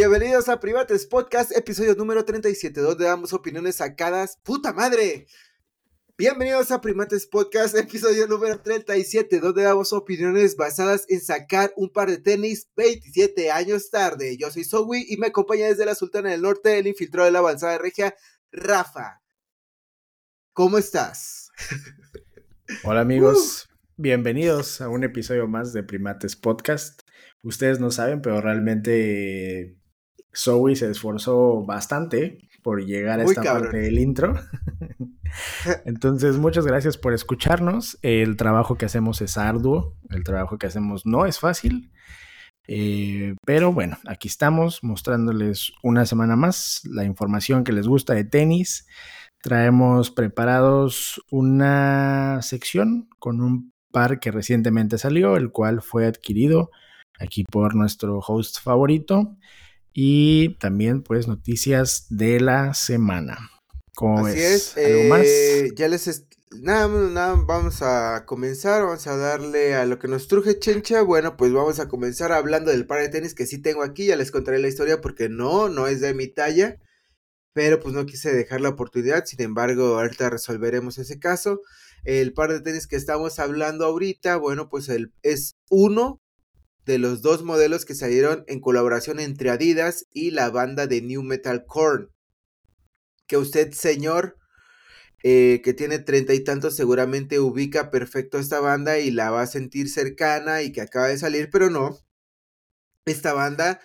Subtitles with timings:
[0.00, 4.38] Bienvenidos a Privates Podcast, episodio número 37, donde damos opiniones sacadas.
[4.42, 5.26] ¡Puta madre!
[6.16, 12.08] Bienvenidos a Primates Podcast, episodio número 37, donde damos opiniones basadas en sacar un par
[12.08, 14.38] de tenis 27 años tarde.
[14.38, 17.40] Yo soy Zoe y me acompaña desde la Sultana del Norte el infiltrado de la
[17.40, 18.14] avanzada regia,
[18.52, 19.20] Rafa.
[20.54, 21.50] ¿Cómo estás?
[22.84, 27.02] Hola amigos, bienvenidos a un episodio más de Primates Podcast.
[27.42, 29.79] Ustedes no saben, pero realmente
[30.36, 34.34] Zoe se esforzó bastante por llegar a esta parte del intro.
[35.84, 37.98] Entonces, muchas gracias por escucharnos.
[38.02, 41.90] El trabajo que hacemos es arduo, el trabajo que hacemos no es fácil.
[42.68, 48.24] Eh, pero bueno, aquí estamos mostrándoles una semana más la información que les gusta de
[48.24, 48.86] tenis.
[49.42, 56.70] Traemos preparados una sección con un par que recientemente salió, el cual fue adquirido
[57.18, 59.36] aquí por nuestro host favorito.
[59.92, 63.50] Y también, pues, noticias de la semana.
[63.94, 64.76] ¿Cómo Así es.
[64.76, 65.26] ¿Algo más?
[65.26, 66.26] Eh, ya les.
[66.52, 68.82] Nada, nada, vamos a comenzar.
[68.82, 71.02] Vamos a darle a lo que nos truje, Chencha.
[71.02, 74.06] Bueno, pues vamos a comenzar hablando del par de tenis que sí tengo aquí.
[74.06, 76.78] Ya les contaré la historia porque no, no es de mi talla.
[77.52, 79.26] Pero pues no quise dejar la oportunidad.
[79.26, 81.60] Sin embargo, ahorita resolveremos ese caso.
[82.04, 86.20] El par de tenis que estamos hablando ahorita, bueno, pues el, es uno
[86.86, 91.22] de los dos modelos que salieron en colaboración entre Adidas y la banda de New
[91.22, 92.10] Metal Corn.
[93.26, 94.36] Que usted, señor,
[95.22, 99.46] eh, que tiene treinta y tantos, seguramente ubica perfecto esta banda y la va a
[99.46, 101.98] sentir cercana y que acaba de salir, pero no.
[103.04, 103.80] Esta banda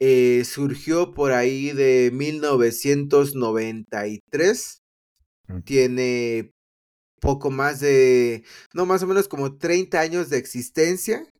[0.00, 4.82] eh, surgió por ahí de 1993.
[5.64, 6.52] Tiene
[7.20, 11.31] poco más de, no, más o menos como 30 años de existencia.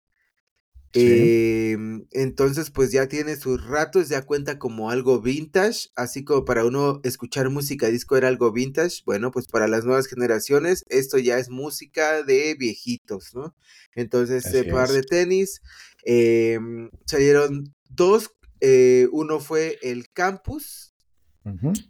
[0.95, 6.67] Em, entonces, pues ya tiene sus ratos, ya cuenta como algo vintage, así como para
[6.67, 11.39] uno escuchar música disco era algo vintage, bueno, pues para las nuevas generaciones esto ya
[11.39, 13.55] es música de viejitos, ¿no?
[13.95, 15.63] Entonces, este par de tenis,
[16.05, 18.31] em, salieron dos,
[18.61, 20.92] eh, uno fue el Campus,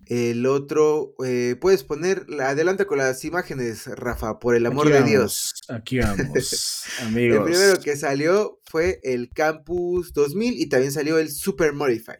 [0.06, 5.54] el otro, eh, puedes poner, adelante con las imágenes, Rafa, por el amor de Dios.
[5.68, 7.38] Aquí vamos, amigos.
[7.38, 12.16] El primero que salió fue el Campus 2000 y también salió el Super Modify.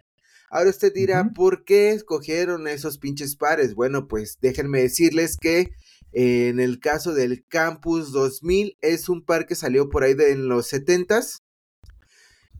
[0.51, 3.75] Ahora usted dirá, ¿por qué escogieron esos pinches pares?
[3.75, 5.73] Bueno, pues déjenme decirles que
[6.13, 10.49] en el caso del Campus 2000 es un par que salió por ahí de en
[10.49, 11.42] los 70s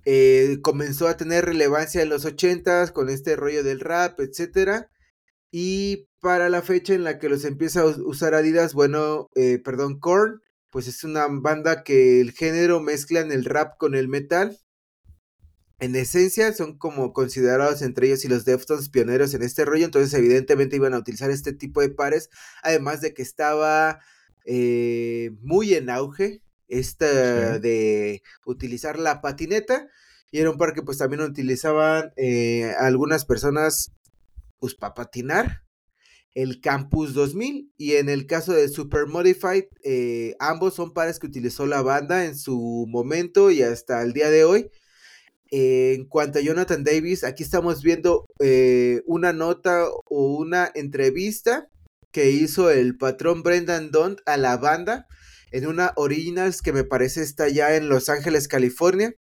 [0.05, 4.91] eh, comenzó a tener relevancia en los 80 con este rollo del rap, etcétera.
[5.51, 10.01] Y para la fecha en la que los empieza a usar Adidas, bueno, eh, perdón,
[10.01, 10.41] Korn,
[10.71, 14.59] pues es una banda que el género mezclan el rap con el metal.
[15.79, 20.15] En esencia son como considerados entre ellos y los Deftones pioneros en este rollo, entonces
[20.15, 22.31] evidentemente iban a utilizar este tipo de pares,
[22.63, 24.01] además de que estaba
[24.47, 26.42] eh, muy en auge
[26.73, 29.89] esta de utilizar la patineta
[30.31, 33.93] y era un par que pues también utilizaban eh, algunas personas
[34.59, 35.63] pues para patinar
[36.35, 41.27] el Campus 2000 y en el caso de Super Modified eh, ambos son pares que
[41.27, 44.71] utilizó la banda en su momento y hasta el día de hoy.
[45.55, 51.69] En cuanto a Jonathan Davis aquí estamos viendo eh, una nota o una entrevista
[52.11, 55.07] que hizo el patrón Brendan Dont a la banda
[55.53, 59.15] en una Originals que me parece está ya en Los Ángeles, California,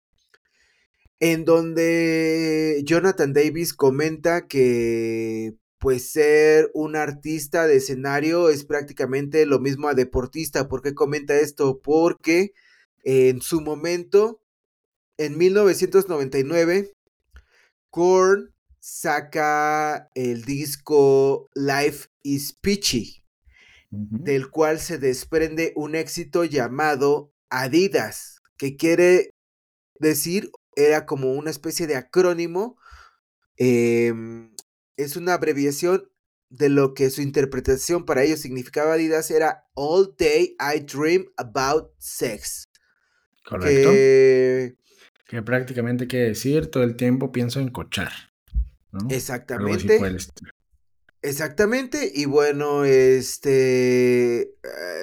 [1.19, 9.59] en donde Jonathan Davis comenta que pues ser un artista de escenario es prácticamente lo
[9.59, 10.69] mismo a deportista.
[10.69, 11.81] ¿Por qué comenta esto?
[11.83, 12.53] Porque
[13.03, 14.41] en su momento,
[15.19, 16.93] en 1999,
[17.91, 23.20] Korn saca el disco Life is Peachy
[23.91, 29.35] del cual se desprende un éxito llamado Adidas, que quiere
[29.99, 32.77] decir, era como una especie de acrónimo,
[33.57, 34.55] em,
[34.97, 36.09] es una abreviación
[36.51, 41.93] de lo que su interpretación para ellos significaba Adidas era All Day I Dream About
[41.99, 42.69] Sex.
[43.45, 43.91] Correcto.
[45.27, 48.11] Que, prácticamente quiere decir todo el tiempo pienso en cochar.
[49.09, 49.99] Exactamente.
[51.23, 54.49] Exactamente, y bueno, este eh,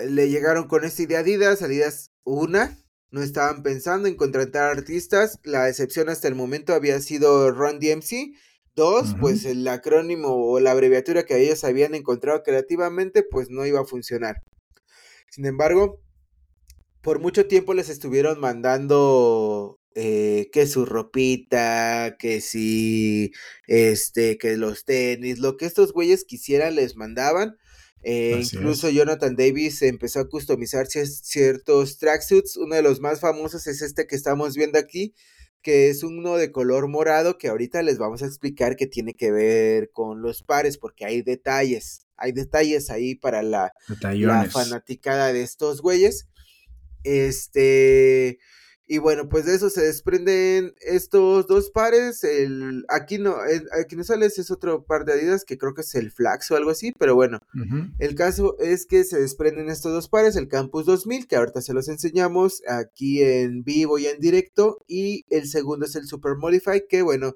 [0.10, 2.76] le llegaron con esta idea a Adidas, Adidas una,
[3.12, 8.34] no estaban pensando en contratar artistas, la excepción hasta el momento había sido Run DMC,
[8.76, 13.82] dos, pues el acrónimo o la abreviatura que ellos habían encontrado creativamente, pues no iba
[13.82, 14.42] a funcionar.
[15.30, 16.02] Sin embargo,
[17.02, 23.32] por mucho tiempo les estuvieron mandando eh, que su ropita, que si,
[23.66, 27.58] este, que los tenis, lo que estos güeyes quisieran les mandaban.
[28.04, 32.58] Eh, incluso Jonathan Davis empezó a customizar ciertos tracksuits.
[32.58, 35.16] Uno de los más famosos es este que estamos viendo aquí,
[35.64, 39.32] que es uno de color morado que ahorita les vamos a explicar que tiene que
[39.32, 43.74] ver con los pares, porque hay detalles, hay detalles ahí para la,
[44.14, 46.28] la fanaticada de estos güeyes.
[47.04, 48.38] Este,
[48.90, 52.24] y bueno, pues de eso se desprenden estos dos pares.
[52.24, 53.36] El, aquí no,
[53.78, 56.56] aquí no sale, es otro par de Adidas que creo que es el Flax o
[56.56, 57.40] algo así, pero bueno,
[58.00, 61.74] el caso es que se desprenden estos dos pares, el Campus 2000, que ahorita se
[61.74, 66.84] los enseñamos aquí en vivo y en directo, y el segundo es el Super Modified,
[66.88, 67.36] que bueno,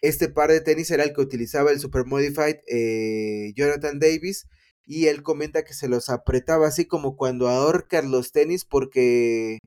[0.00, 4.46] este par de tenis era el que utilizaba el Super Modified eh, Jonathan Davis.
[4.86, 9.60] Y él comenta que se los apretaba así como cuando ahorcan los tenis porque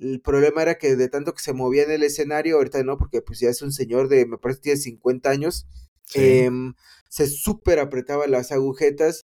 [0.00, 3.22] el problema era que de tanto que se movía en el escenario, ahorita no, porque
[3.22, 5.66] pues ya es un señor de, me parece que tiene 50 años,
[6.14, 6.74] em,
[7.08, 9.24] se súper apretaba las agujetas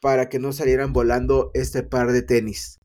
[0.00, 2.80] para que no salieran volando este par de tenis.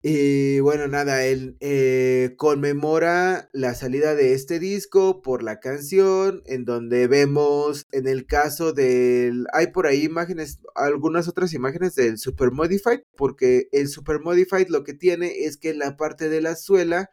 [0.00, 6.64] Y bueno, nada, él eh, conmemora la salida de este disco por la canción, en
[6.64, 12.52] donde vemos, en el caso del, hay por ahí imágenes, algunas otras imágenes del Super
[12.52, 17.10] Modified, porque el Super Modified lo que tiene es que la parte de la suela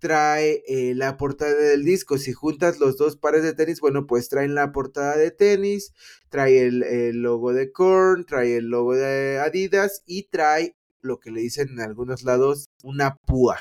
[0.00, 2.18] trae eh, la portada del disco.
[2.18, 5.92] Si juntas los dos pares de tenis, bueno, pues traen la portada de tenis,
[6.28, 10.75] trae el, el logo de Korn, trae el logo de Adidas y trae
[11.06, 13.58] lo que le dicen en algunos lados una púa.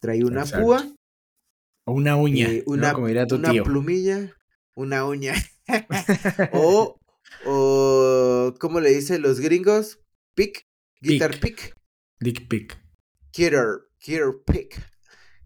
[0.00, 0.86] Trae una púa.
[1.84, 2.48] O una uña.
[2.66, 4.34] una, una plumilla,
[4.74, 5.34] una uña.
[6.52, 6.98] o,
[7.46, 10.00] o, ¿cómo le dicen los gringos?
[10.34, 10.66] Pick,
[11.00, 11.74] guitar pick.
[12.20, 12.78] Dick pick.
[13.32, 14.98] Guitar, guitar pick.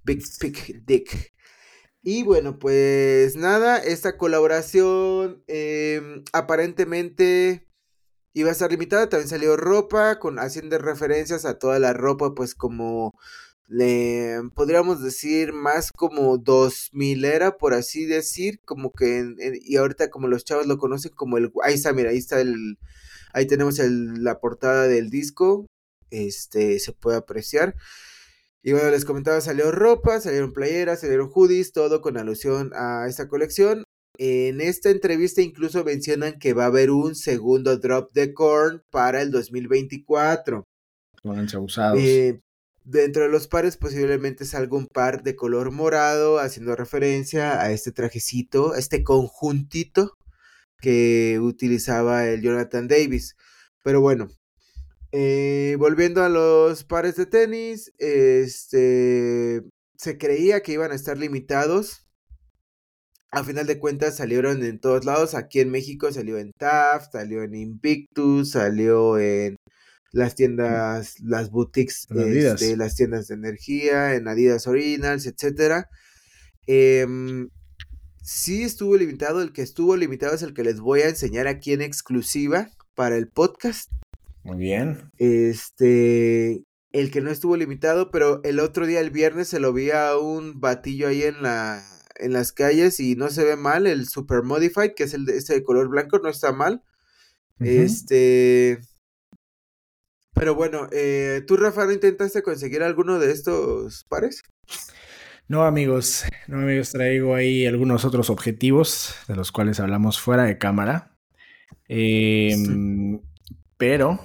[0.05, 1.33] Big pick dick.
[2.03, 7.69] Y bueno, pues nada, esta colaboración em, aparentemente
[8.35, 12.55] iba a estar limitada, también salió ropa, con haciendo referencias a toda la ropa, pues
[12.55, 13.15] como
[13.69, 20.29] le podríamos decir más como 2000 era, por así decir, como que, y ahorita como
[20.29, 22.79] los chavos lo conocen como el, ahí está, mira, ahí está el,
[23.33, 25.67] ahí tenemos el, la portada del disco,
[26.11, 27.75] este, se puede apreciar.
[28.63, 33.27] Y bueno, les comentaba, salió ropa, salieron playeras, salieron hoodies, todo con alusión a esta
[33.29, 33.85] colección.
[34.19, 39.23] En esta entrevista incluso mencionan que va a haber un segundo drop de Korn para
[39.23, 40.67] el 2024.
[41.59, 41.99] usados.
[41.99, 42.41] Eh,
[42.85, 47.93] dentro de los pares posiblemente salga un par de color morado, haciendo referencia a este
[47.93, 50.19] trajecito, a este conjuntito
[50.81, 53.37] que utilizaba el Jonathan Davis.
[53.83, 54.29] Pero bueno,
[55.13, 59.63] eh, volviendo a los pares de tenis, este,
[59.97, 62.07] se creía que iban a estar limitados
[63.33, 65.35] a final de cuentas salieron en todos lados.
[65.35, 69.57] Aquí en México salió en TAF, salió en Invictus, salió en
[70.13, 75.89] las tiendas, las boutiques, de este, las tiendas de energía, en Adidas Originals, etcétera.
[76.67, 77.49] Em,
[78.23, 79.41] sí estuvo limitado.
[79.41, 83.17] El que estuvo limitado es el que les voy a enseñar aquí en exclusiva para
[83.17, 83.91] el podcast.
[84.43, 85.11] Muy bien.
[85.17, 89.91] Este, el que no estuvo limitado, pero el otro día, el viernes, se lo vi
[89.91, 91.83] a un batillo ahí en la
[92.17, 93.87] en las calles y no se ve mal.
[93.87, 96.83] El Super Modified, que es el de este de color blanco, no está mal.
[97.61, 98.81] Este.
[100.35, 104.43] Pero bueno, eh, ¿tú, Rafa, no intentaste conseguir alguno de estos pares?
[105.47, 110.57] No, amigos, no, amigos, traigo ahí algunos otros objetivos de los cuales hablamos fuera de
[110.57, 111.15] cámara.
[111.89, 113.21] Em,
[113.77, 114.19] pero,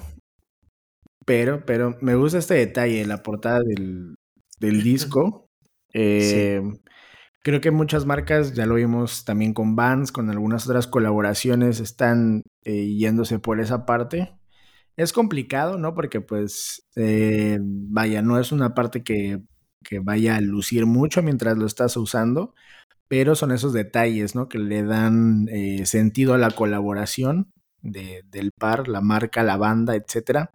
[1.25, 4.15] pero, pero, me gusta este detalle, la portada del,
[4.59, 5.49] del disco.
[5.93, 6.61] Eh,
[7.43, 12.43] Creo que muchas marcas, ya lo vimos también con Vans, con algunas otras colaboraciones, están
[12.65, 14.33] eh, yéndose por esa parte.
[14.97, 15.93] Es complicado, ¿no?
[15.93, 19.41] Porque pues, eh, vaya, no es una parte que,
[20.01, 22.53] vaya a lucir mucho mientras lo estás usando,
[23.07, 24.49] pero son esos detalles, ¿no?
[24.49, 30.51] Que le dan eh, sentido a la colaboración del par, la marca, la banda, etcétera,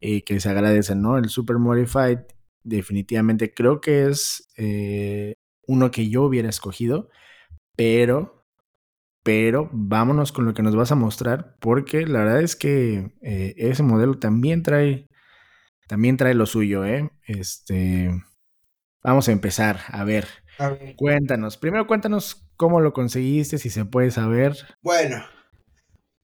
[0.00, 1.18] que se agradecen, ¿no?
[1.18, 2.20] El Super Modified
[2.62, 4.48] definitivamente creo que es
[5.68, 7.10] uno que yo hubiera escogido,
[7.76, 8.44] pero,
[9.22, 13.54] pero vámonos con lo que nos vas a mostrar, porque la verdad es que eh,
[13.56, 15.08] ese modelo también trae,
[15.86, 17.10] también trae lo suyo, ¿eh?
[17.26, 18.10] Este,
[19.04, 20.26] vamos a empezar, a ver,
[20.96, 24.56] cuéntanos, primero cuéntanos cómo lo conseguiste, si se puede saber.
[24.82, 25.22] Bueno,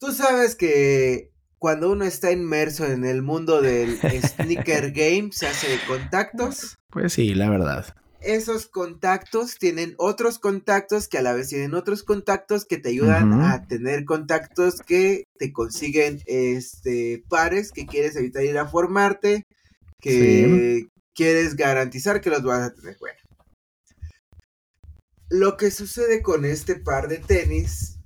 [0.00, 5.68] tú sabes que cuando uno está inmerso en el mundo del sneaker game, se hace
[5.68, 6.76] de contactos.
[6.90, 7.94] Pues sí, la verdad.
[8.24, 13.32] Esos contactos tienen otros contactos que a la vez tienen otros contactos que te ayudan
[13.42, 19.44] a tener contactos que te consiguen este pares que quieres evitar ir a formarte,
[20.00, 22.96] que quieres garantizar que los vas a tener.
[22.98, 23.18] Bueno.
[25.30, 27.98] Lo que sucede con este par de tenis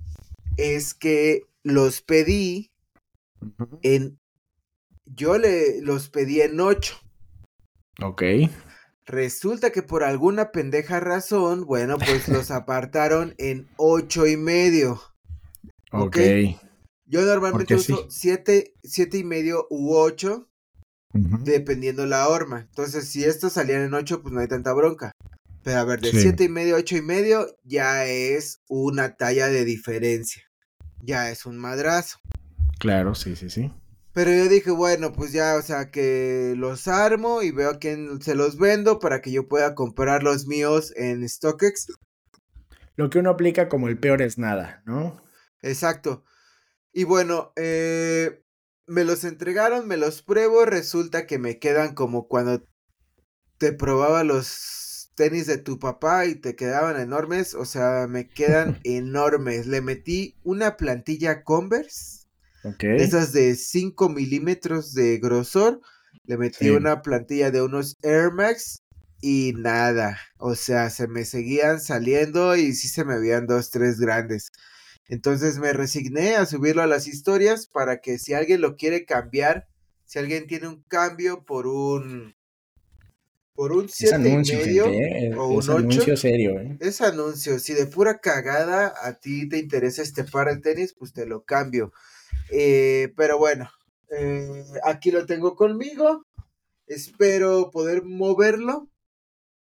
[0.57, 2.71] es que los pedí
[3.81, 4.19] en
[5.05, 6.95] yo le los pedí en 8.
[8.01, 8.23] Ok.
[9.09, 15.01] Resulta que por alguna pendeja razón, bueno, pues los apartaron en ocho y medio.
[15.91, 16.19] Ok.
[17.07, 20.47] Yo normalmente uso siete, siete y medio u ocho,
[21.11, 22.59] dependiendo la horma.
[22.59, 25.11] Entonces, si estos salían en ocho, pues no hay tanta bronca.
[25.63, 29.47] Pero a ver, de siete y medio a ocho y medio, ya es una talla
[29.47, 30.43] de diferencia.
[31.01, 32.19] Ya es un madrazo.
[32.77, 33.73] Claro, sí, sí, sí.
[34.13, 38.21] Pero yo dije, bueno, pues ya, o sea, que los armo y veo a quién
[38.21, 41.93] se los vendo para que yo pueda comprar los míos en StockX.
[42.95, 45.21] Lo que uno aplica como el peor es nada, ¿no?
[45.61, 46.23] Exacto.
[46.91, 48.43] Y bueno, eh,
[48.87, 52.63] me los entregaron, me los pruebo, resulta que me quedan como cuando
[53.59, 58.79] te probaba los tenis de tu papá y te quedaban enormes, o sea, me quedan
[58.83, 59.67] enormes.
[59.67, 62.18] Le metí una plantilla Converse
[62.81, 65.81] esas de 5 milímetros de grosor.
[66.25, 68.83] Le metí una plantilla de unos Air Max
[69.21, 70.19] y nada.
[70.37, 74.51] O sea, se me seguían saliendo y sí se me veían dos, tres grandes.
[75.07, 79.67] Entonces me resigné a subirlo a las historias para que si alguien lo quiere cambiar,
[80.05, 82.35] si alguien tiene un cambio por un
[83.55, 85.35] por un 7 y medio ¿eh?
[85.35, 85.71] o un 8.
[85.75, 86.77] anuncio serio, ¿eh?
[86.79, 87.59] Es anuncio.
[87.59, 91.43] Si de pura cagada a ti te interesa este par de tenis, pues te lo
[91.43, 91.91] cambio.
[92.51, 93.69] Eh, pero bueno,
[94.11, 96.25] eh, aquí lo tengo conmigo.
[96.87, 98.89] Espero poder moverlo.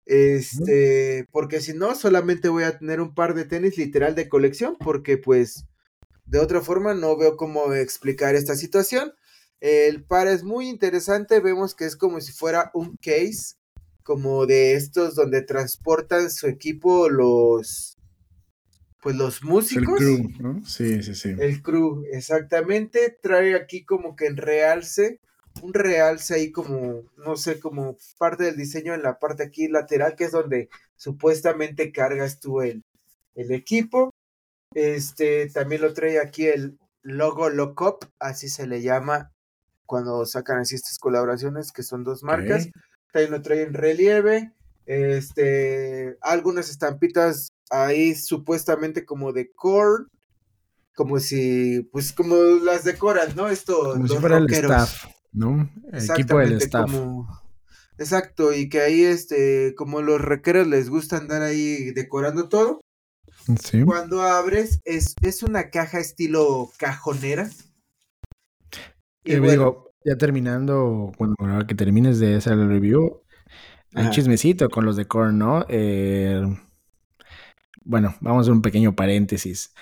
[0.06, 4.76] Este, porque si no, solamente voy a tener un par de tenis literal de colección,
[4.78, 5.66] porque pues
[6.24, 9.12] de otra forma no veo cómo explicar esta situación.
[9.60, 13.56] El par es muy interesante, vemos que es como si fuera un case,
[14.02, 17.99] como de estos donde transportan su equipo los,
[19.00, 20.00] pues los músicos.
[20.00, 20.64] El crew, ¿no?
[20.64, 21.34] Sí, sí, sí.
[21.38, 23.18] El crew, exactamente.
[23.22, 25.20] Trae aquí como que en realce,
[25.62, 30.16] un realce ahí como, no sé, como parte del diseño en la parte aquí lateral,
[30.16, 32.84] que es donde supuestamente cargas tú el,
[33.34, 34.10] el equipo.
[34.74, 39.32] Este, también lo trae aquí el logo Lockup, así se le llama
[39.86, 42.68] cuando sacan así estas colaboraciones, que son dos marcas.
[43.12, 44.52] También lo trae en relieve.
[44.86, 50.08] Este, algunas estampitas ahí supuestamente como de corn,
[50.94, 53.48] como si, pues como las decoran, ¿no?
[53.48, 55.70] Esto, como si fuera el staff, ¿no?
[55.92, 56.90] El equipo del staff.
[57.98, 62.80] exacto, y que ahí, este, como los rockeros les gusta andar ahí decorando todo.
[63.64, 63.82] Sí.
[63.84, 67.48] Cuando abres, es, es una caja estilo cajonera.
[69.24, 73.22] Y eh, digo, ya terminando, bueno, ahora que termines de hacer el review,
[73.94, 75.64] hay chismecito con los de Korn, ¿no?
[75.68, 76.42] Eh,
[77.84, 79.74] bueno, vamos a hacer un pequeño paréntesis.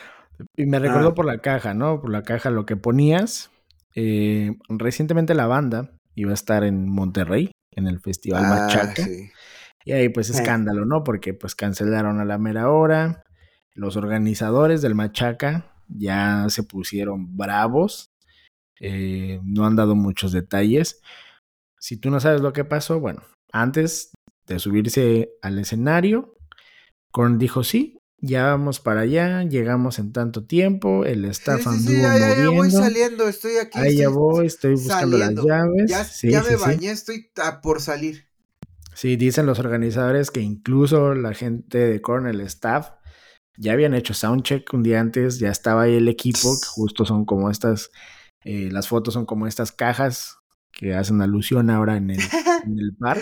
[0.56, 1.14] Y me recordó ah.
[1.14, 2.00] por la caja, ¿no?
[2.00, 3.50] Por la caja lo que ponías.
[3.94, 9.02] Eh, recientemente la banda iba a estar en Monterrey, en el Festival ah, Machaca.
[9.84, 11.02] Y ahí pues escándalo, ¿no?
[11.02, 13.22] Porque pues cancelaron a la mera hora.
[13.74, 18.10] Los organizadores del Machaca ya se pusieron bravos.
[18.80, 21.00] Eh, no han dado muchos detalles.
[21.80, 24.12] Si tú no sabes lo que pasó, bueno, antes
[24.46, 26.34] de subirse al escenario,
[27.18, 32.00] Korn dijo sí, ya vamos para allá, llegamos en tanto tiempo, el staff sí, sí,
[32.00, 33.76] ya, ya, ya, voy saliendo, estoy aquí.
[33.76, 35.90] Ahí ya voy, estoy buscando las llaves.
[35.90, 37.28] Ya, ya me bañé, estoy
[37.60, 38.28] por salir.
[38.94, 42.90] Sí, dicen los organizadores que incluso la gente de Korn, el staff,
[43.56, 47.24] ya habían hecho soundcheck un día antes, ya estaba ahí el equipo, que justo son
[47.24, 47.90] como estas,
[48.44, 50.36] eh, las fotos son como estas cajas
[50.70, 52.20] que hacen alusión ahora en el,
[52.64, 53.18] en el bar.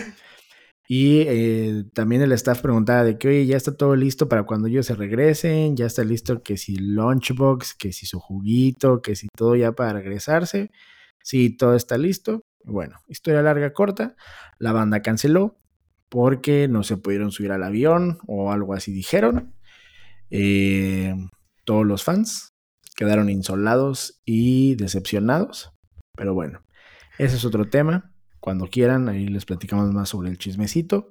[0.87, 4.69] Y eh, también el staff preguntaba de que, oye, ya está todo listo para cuando
[4.69, 9.27] ellos se regresen, ya está listo que si lunchbox, que si su juguito, que si
[9.35, 10.71] todo ya para regresarse.
[11.21, 12.45] Sí, todo está listo.
[12.63, 14.15] Bueno, historia larga, corta.
[14.59, 15.57] La banda canceló
[16.07, 19.53] porque no se pudieron subir al avión o algo así dijeron.
[20.29, 21.13] Eh,
[21.65, 22.53] todos los fans
[22.95, 25.73] quedaron insolados y decepcionados.
[26.15, 26.63] Pero bueno,
[27.17, 28.13] ese es otro tema.
[28.47, 31.09] Cuando quieran, ahí les platicamos más sobre el chismecito.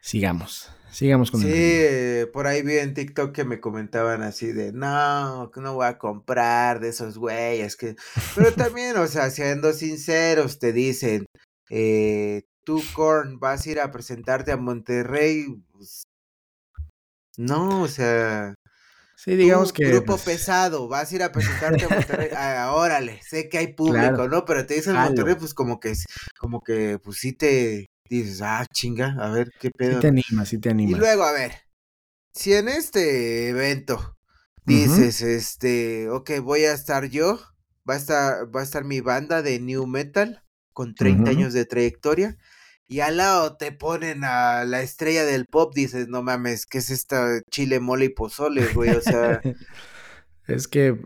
[0.00, 4.52] Sigamos, sigamos con sí, el Sí, por ahí vi en TikTok que me comentaban así
[4.52, 7.74] de, no, que no voy a comprar de esos güeyes.
[7.74, 7.96] Que...
[8.36, 11.26] Pero también, o sea, siendo sinceros, te dicen,
[11.68, 15.46] eh, tú, Korn, vas a ir a presentarte a Monterrey.
[15.72, 16.04] Pues,
[17.38, 18.54] no, o sea.
[19.26, 19.84] Sí, digamos tú, que.
[19.84, 22.30] Grupo pues, pesado, vas a ir a presentarte a Monterrey.
[22.36, 24.28] ah, órale, sé que hay público, Claro.
[24.28, 24.44] ¿no?
[24.44, 24.98] Pero te dicen.
[24.98, 25.94] Monterrey, pues como que,
[26.38, 29.98] como que, pues sí te dices, ah, chinga, a ver qué sí pedo.
[29.98, 30.08] te ¿no?
[30.08, 30.96] animas, sí te Y animas.
[30.96, 31.52] luego, a ver,
[32.34, 34.18] si en este evento
[34.64, 37.40] dices, este, ok, voy a estar yo,
[37.88, 41.32] va a estar, va a estar mi banda de new metal con 30 Ujú.
[41.32, 42.38] años de trayectoria.
[42.88, 46.90] Y al lado te ponen a la estrella del pop, dices, no mames, ¿qué es
[46.90, 48.90] esta chile, mole y pozole, güey?
[48.92, 49.42] O sea,
[50.46, 50.96] es que,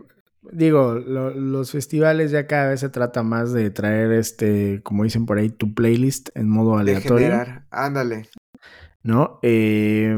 [0.51, 5.25] digo, lo- los festivales ya cada vez se trata más de traer este, como dicen
[5.25, 7.27] por ahí, tu playlist en modo de aleatorio.
[7.27, 8.29] generar, ándale.
[9.03, 9.39] ¿no?
[9.41, 10.15] Eh,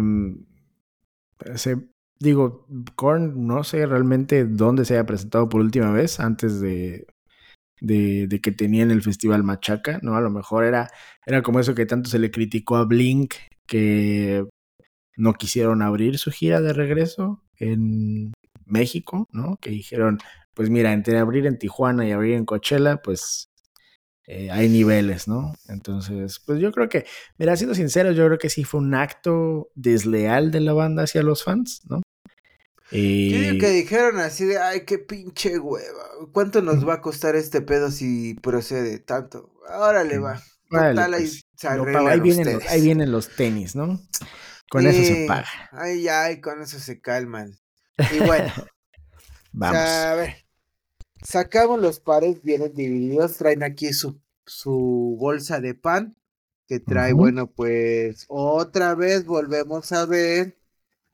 [1.55, 1.87] se-
[2.19, 2.65] digo,
[2.95, 7.05] Korn, no sé realmente dónde se haya presentado por última vez antes de,
[7.83, 10.15] de, de que tenían el festival Machaca, ¿no?
[10.15, 10.89] A lo mejor era,
[11.25, 13.35] era como eso que tanto se le criticó a Blink,
[13.67, 14.45] que
[15.17, 18.31] no quisieron abrir su gira de regreso en
[18.65, 19.57] México, ¿no?
[19.57, 20.19] Que dijeron,
[20.53, 23.49] pues mira, entre abrir en Tijuana y abrir en Coachella, pues
[24.27, 25.53] eh, hay niveles, ¿no?
[25.67, 27.05] Entonces, pues yo creo que,
[27.37, 31.21] mira, siendo sincero, yo creo que sí fue un acto desleal de la banda hacia
[31.21, 32.01] los fans, ¿no?
[32.91, 36.03] Yo digo que dijeron así de, ay, qué pinche hueva.
[36.31, 39.51] ¿Cuánto nos va a costar este pedo si procede tanto?
[39.67, 40.41] Órale, va.
[40.71, 42.07] órale, Total, ahí pues, se lo arreglan pago.
[42.09, 42.71] ahí, vienen, los- ustedes.
[42.71, 43.99] ahí vienen los tenis, ¿no?
[44.69, 45.47] Con eso se paga.
[45.71, 47.57] Ay, ay, con eso se calman.
[48.09, 48.65] Y bueno, o
[49.51, 49.77] Vamos.
[49.77, 50.35] sea, a ver.
[51.23, 56.17] Sacamos los pares, vienen divididos, traen aquí su, su bolsa de pan,
[56.67, 60.57] que trae, bueno, pues otra vez volvemos a ver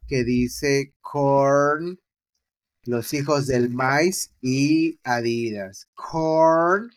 [0.09, 1.99] que dice Korn,
[2.83, 5.87] los hijos del maíz y Adidas.
[5.93, 6.89] Korn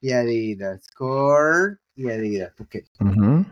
[0.00, 0.88] y Adidas.
[0.96, 2.54] Korn y Adidas.
[2.58, 2.76] Ok.
[3.00, 3.44] Ujú.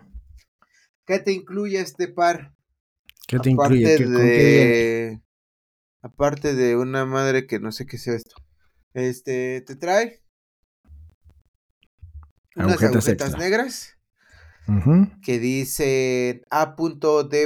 [1.04, 2.54] ¿Qué te incluye este par?
[3.28, 3.84] ¿Qué te incluye?
[3.84, 5.22] Aparte ¿Qué, ¿Con qué de.
[6.00, 8.34] Aparte de una madre que no sé qué sea esto.
[8.94, 10.22] Este, te trae
[12.56, 13.46] unas Agujetas agujetas extra.
[14.66, 15.08] Negras Ujú.
[15.22, 17.38] que dicen A.D.I.D.A.S.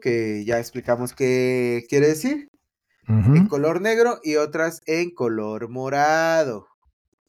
[0.00, 2.48] que ya explicamos qué quiere decir,
[3.06, 6.68] en color negro y otras en color morado.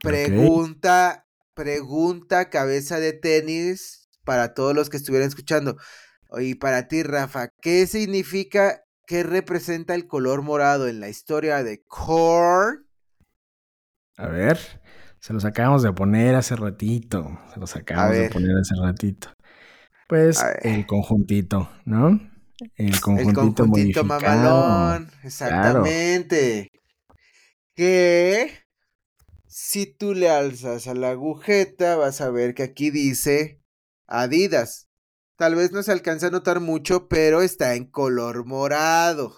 [0.01, 5.77] Pregunta, pregunta, cabeza de tenis para todos los que estuvieran escuchando.
[6.37, 11.83] Y para ti, Rafa, ¿qué significa, qué representa el color morado en la historia de
[11.83, 12.85] Korn?
[14.17, 14.59] A ver,
[15.25, 17.39] se los acabamos de poner hace ratito.
[17.53, 19.29] Se los acabamos de poner hace ratito.
[20.07, 22.09] Pues el conjuntito, ¿no?
[22.75, 24.05] El El conjuntito, conjuntito modificado.
[24.05, 26.69] mamalón, exactamente.
[27.75, 28.51] Que
[29.47, 33.61] si tú le alzas a la agujeta, vas a ver que aquí dice
[34.07, 34.89] Adidas.
[35.37, 39.35] Tal vez no se alcanza a notar mucho, pero está en color morado.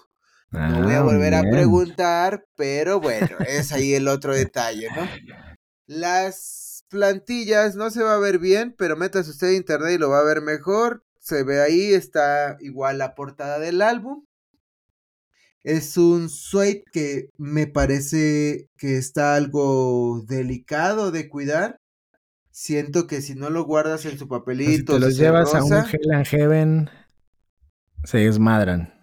[0.50, 5.08] No voy a Ah, volver a preguntar, pero bueno, es ahí el otro detalle, ¿no?
[5.88, 10.10] Las plantillas no se va a ver bien, pero metas usted a internet y lo
[10.10, 11.02] va a ver mejor.
[11.18, 14.26] Se ve ahí, está igual la portada del álbum.
[15.64, 21.80] Es un suede que me parece que está algo delicado de cuidar.
[22.50, 25.54] Siento que si no lo guardas en su O sea, si papelito, te los llevas
[25.54, 26.90] a un Hell and Heaven,
[28.04, 28.97] se desmadran.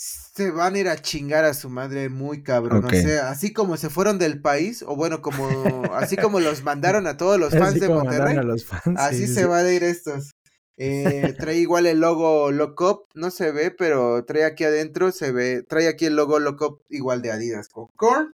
[0.00, 2.84] Se van a ir a chingar a su madre muy cabrón.
[2.86, 2.92] Ok.
[2.94, 7.06] O sea, así como se fueron del país, o bueno, como así como los mandaron
[7.06, 8.96] a todos los fans Así de Monterrey, mandaron a los fans.
[8.96, 9.46] así sí, sí, se sí.
[9.46, 10.30] van a ir estos.
[10.78, 15.30] Eh, trae igual el logo Lock Up, no se ve, pero trae aquí adentro, se
[15.32, 18.32] ve, trae aquí el logo Lock Up igual de Adidas con Korn.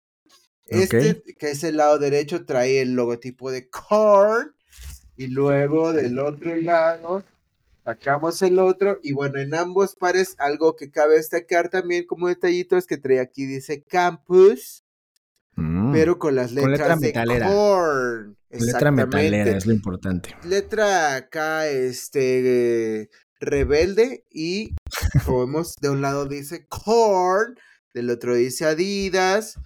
[0.68, 4.54] Este, que es el lado derecho, trae el logotipo de Korn.
[5.18, 7.24] Y luego del otro lado,
[7.86, 9.00] sacamos el otro.
[9.02, 13.20] Y bueno, en ambos pares, algo que cabe destacar también como detallito es que trae
[13.22, 14.82] aquí, dice Campus,
[15.58, 15.94] Mm.
[15.94, 17.48] pero con las Con letras letra de metalera.
[17.48, 18.38] Korn.
[18.50, 20.36] Letra metalera es lo importante.
[20.44, 24.26] Letra acá, este, rebelde.
[24.30, 24.76] Y
[25.26, 27.56] como vemos, de un lado dice Korn,
[27.94, 29.58] del otro dice Adidas.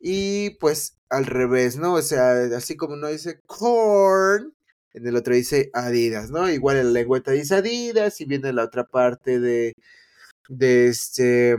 [0.00, 1.94] Y pues al revés, ¿no?
[1.94, 4.54] O sea, así como uno dice Korn,
[4.96, 6.48] en el otro dice Adidas, ¿no?
[6.50, 9.72] Igual en la lengüeta dice Adidas y viene la otra parte de,
[10.48, 11.56] de este,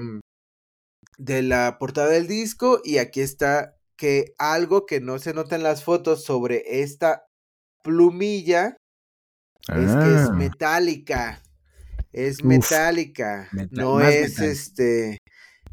[1.18, 5.64] de la portada del disco y aquí está que algo que no se nota en
[5.64, 7.26] las fotos sobre esta
[7.84, 8.78] plumilla
[9.70, 11.42] es que es Ah, metálica.
[12.14, 13.50] Es Uf, metálica.
[13.72, 14.46] no es metal.
[14.50, 15.18] este.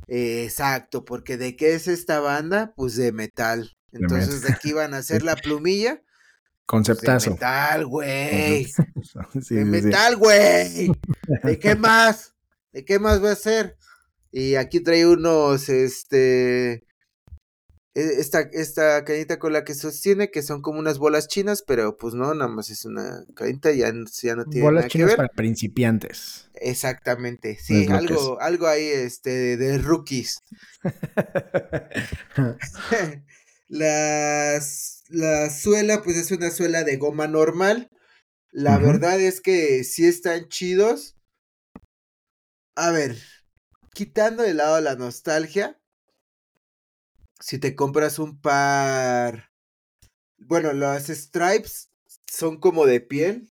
[0.08, 2.72] eh, exacto, porque ¿de qué es esta banda?
[2.76, 3.72] Pues de metal.
[3.92, 6.02] Entonces de aquí van a hacer la plumilla.
[6.66, 7.30] Conceptazo.
[7.30, 8.66] de metal, güey.
[9.50, 10.90] de metal, güey.
[11.42, 12.34] ¿De qué más?
[12.72, 13.76] ¿De qué más va a ser?
[14.32, 16.84] Y aquí trae unos, este,
[17.94, 21.96] e, esta, esta cañita con la que sostiene, que son como unas bolas chinas, pero
[21.96, 25.10] pues no, nada más es una cañita, ya, ya no tiene bolas nada chinas que
[25.10, 25.16] ver.
[25.16, 26.50] para principiantes.
[26.54, 30.40] Exactamente, sí, algo, algo ahí este, de rookies.
[33.74, 37.90] Las, la suela, pues es una suela de goma normal.
[38.52, 41.16] La verdad es que sí están chidos.
[42.76, 43.18] A ver,
[43.92, 45.76] quitando de lado la nostalgia,
[47.40, 49.50] si te compras un par,
[50.38, 51.90] bueno, las stripes
[52.30, 53.52] son como de piel.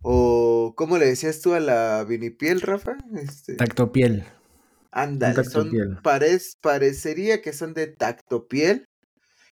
[0.00, 2.96] O, ¿cómo le decías tú a la vinipiel, Rafa?
[3.16, 3.56] Este...
[3.56, 4.24] Tactopiel.
[4.92, 5.72] Ándale, son,
[6.60, 8.86] parecería que son de tactopiel.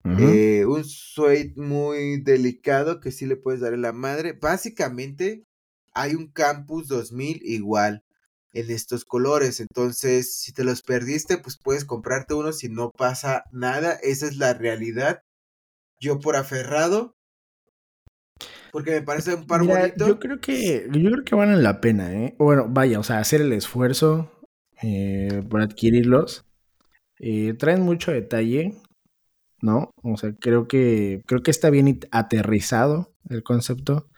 [0.04, 4.34] eh, un suede muy delicado que sí le puedes dar en la madre.
[4.34, 5.46] Básicamente,
[5.94, 8.04] hay un Campus 2000 igual
[8.52, 9.62] en estos colores.
[9.62, 13.94] Entonces, si te los perdiste, pues puedes comprarte uno si no pasa nada.
[14.04, 15.22] Esa es la realidad.
[16.02, 17.16] Yo por aferrado.
[18.74, 20.06] Porque me parece un par bonito.
[20.06, 22.36] Yo creo que, yo creo que valen la pena, ¿eh?
[22.38, 24.30] Bueno, vaya, o sea, hacer el esfuerzo
[24.82, 26.46] eh, por adquirirlos.
[27.20, 28.76] Eh, traen mucho detalle,
[29.62, 29.92] ¿no?
[30.04, 34.10] O sea, creo que, creo que está bien aterrizado el concepto.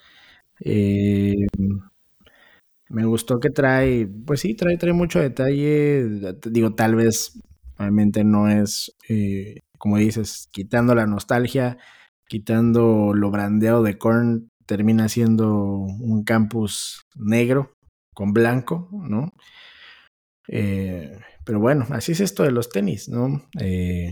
[0.61, 1.35] Eh,
[2.89, 6.33] me gustó que trae, pues sí, trae, trae mucho detalle.
[6.49, 7.39] Digo, tal vez
[7.77, 11.77] realmente no es, eh, como dices, quitando la nostalgia,
[12.27, 17.71] quitando lo brandeado de Korn, termina siendo un campus negro
[18.13, 19.33] con blanco, ¿no?
[20.51, 23.47] Eh, pero bueno, así es esto de los tenis, ¿no?
[23.59, 24.11] Eh,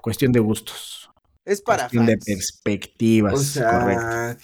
[0.00, 1.10] cuestión de gustos.
[1.44, 4.36] Es para cuestión de perspectivas, o sea,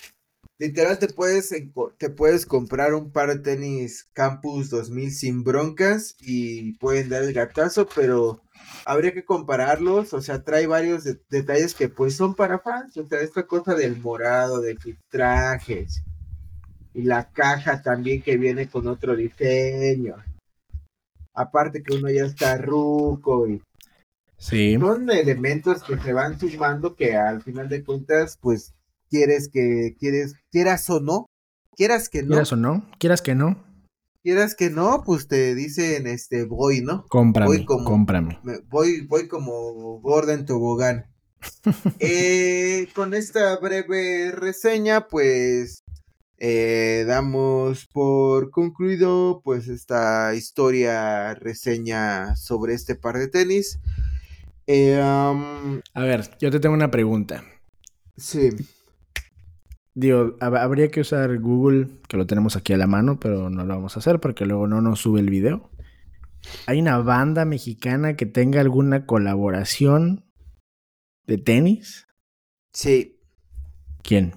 [0.58, 1.54] Literal te puedes,
[1.96, 7.32] te puedes comprar un par de tenis Campus 2000 sin broncas y pueden dar el
[7.32, 8.42] gatazo, pero
[8.84, 13.22] habría que compararlos, o sea, trae varios detalles que pues son para fans, o sea,
[13.22, 16.02] esta cosa del morado, de filtrajes
[16.92, 20.16] y la caja también que viene con otro diseño.
[21.34, 23.62] Aparte que uno ya está ruco y
[24.36, 24.76] sí.
[24.78, 28.74] son elementos que se van sumando que al final de cuentas pues
[29.10, 31.26] quieres que, quieres, quieras o no,
[31.76, 32.28] quieras que no.
[32.28, 33.70] Quieras o no, quieras que no.
[34.22, 37.06] Quieras que no, pues te dicen, este, voy, ¿no?
[37.08, 38.38] Cómprame, voy como, cómprame.
[38.68, 41.06] Voy, voy como Gordon Tobogán.
[42.00, 45.84] eh, con esta breve reseña, pues,
[46.40, 53.78] eh, damos por concluido, pues, esta historia, reseña sobre este par de tenis.
[54.66, 57.44] Eh, A ver, yo te tengo una pregunta.
[58.16, 58.50] Sí.
[59.94, 63.74] Digo, habría que usar Google, que lo tenemos aquí a la mano, pero no lo
[63.74, 65.70] vamos a hacer porque luego no nos sube el video.
[66.66, 70.24] ¿Hay una banda mexicana que tenga alguna colaboración
[71.26, 72.06] de tenis?
[72.72, 73.20] Sí.
[74.02, 74.34] ¿Quién?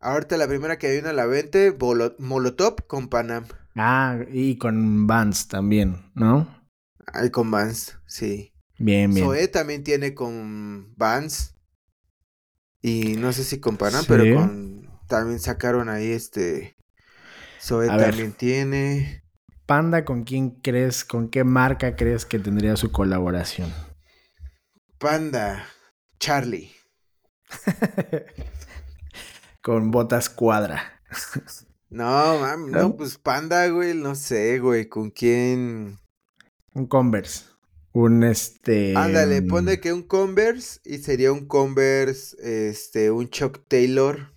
[0.00, 1.58] Ahorita la primera que viene a la venta,
[2.18, 3.44] Molotov con Panam.
[3.74, 6.46] Ah, y con Vans también, ¿no?
[7.12, 8.52] Ay, con Vans, sí.
[8.78, 9.26] Bien, bien.
[9.26, 11.56] Zoe también tiene con Vans.
[12.80, 16.76] Y no sé si comparan, pero con también sacaron ahí este
[17.60, 19.24] Zoe también tiene.
[19.66, 23.72] Panda, ¿con quién crees, con qué marca crees que tendría su colaboración?
[24.98, 25.66] Panda,
[26.18, 26.72] Charlie.
[29.68, 30.98] con botas cuadra.
[31.90, 35.98] no, mami, no, pues Panda, güey, no sé, güey, ¿con quién?
[36.72, 37.44] Un Converse.
[37.92, 38.96] Un este.
[38.96, 42.34] Ándale, mm, pone que un Converse y sería un Converse,
[42.70, 44.32] este, un Chuck Taylor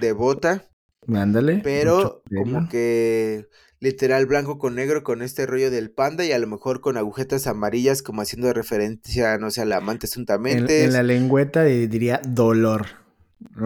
[0.00, 0.70] de bota.
[1.06, 1.60] Ándale.
[1.62, 3.46] Pero como que
[3.78, 7.46] literal blanco con negro con este rollo del panda y a lo mejor con agujetas
[7.46, 10.84] amarillas como haciendo referencia, no sé, a la amante suntamente.
[10.84, 12.99] En, la lengüeta diría dolor.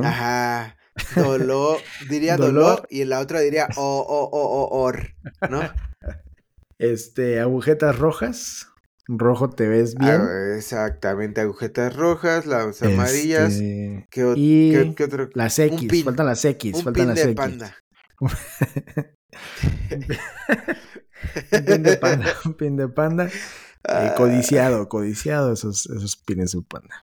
[0.02, 0.76] Ajá.
[1.16, 2.86] Dolor, diría dolor.
[2.88, 5.14] y en la otra diría o, o, o, o, or,
[5.50, 5.62] ¿no?
[6.76, 8.68] Este, agujetas rojas.
[9.06, 10.20] Rojo te ves bien.
[10.20, 13.52] Ah, exactamente, agujetas rojas, las amarillas.
[13.54, 14.08] Este...
[14.36, 15.30] y otro?
[15.34, 17.34] Las X, faltan las X, un faltan pin las de X.
[17.36, 17.76] Panda.
[21.52, 23.30] un pin de panda, un pin de panda.
[23.86, 27.03] Eh, codiciado, codiciado esos, esos pines de panda.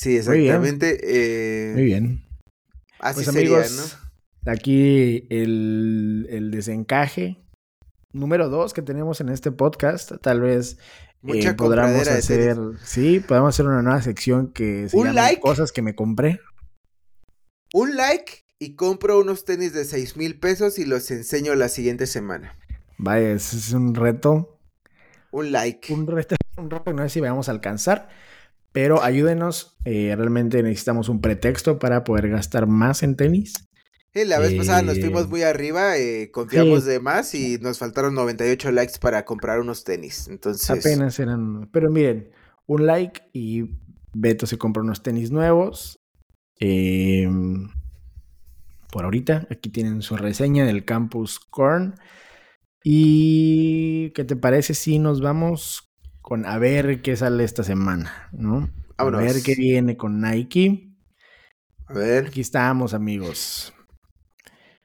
[0.00, 0.98] Sí, exactamente.
[1.02, 1.14] Muy bien.
[1.14, 1.72] Eh...
[1.74, 2.24] Muy bien.
[3.00, 4.00] Así pues sería, amigos,
[4.46, 4.50] ¿no?
[4.50, 7.44] Aquí el, el desencaje
[8.10, 10.12] número dos que tenemos en este podcast.
[10.22, 10.78] Tal vez
[11.26, 15.42] eh, podamos hacer, sí, podemos hacer una nueva sección que se Un like.
[15.42, 16.40] cosas que me compré.
[17.74, 22.06] Un like y compro unos tenis de 6 mil pesos y los enseño la siguiente
[22.06, 22.58] semana.
[22.96, 24.58] Vaya, ese es un reto,
[25.30, 25.92] Un like.
[25.92, 28.08] un reto, un reto que no sé si vamos a alcanzar,
[28.72, 29.76] pero ayúdenos.
[29.84, 33.68] eh, realmente necesitamos un pretexto para poder gastar más en tenis.
[34.12, 36.90] Sí, la vez pasada nos Eh, fuimos muy arriba, eh, confiamos sí.
[36.90, 40.26] de más y nos faltaron 98 likes para comprar unos tenis.
[40.28, 41.68] Entonces, Apenas eran.
[41.72, 42.30] Pero miren,
[42.66, 43.70] un like y
[44.12, 46.00] Beto se compra unos tenis nuevos.
[46.60, 47.28] Eh,
[48.92, 51.94] por ahorita, aquí tienen su reseña del Campus Corn.
[52.82, 55.89] ¿Y qué te parece si nos vamos
[56.22, 58.28] con a ver qué sale esta semana?
[58.32, 58.68] ¿No?
[58.96, 60.90] A ver qué viene con Nike.
[61.86, 63.72] a ver, Aquí estamos, amigos.